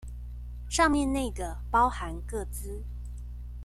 [0.67, 2.83] 上面那個包含個資